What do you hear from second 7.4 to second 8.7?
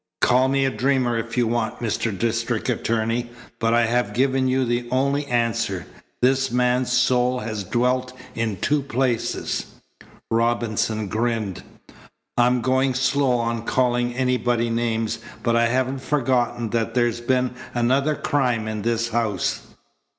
has dwelt in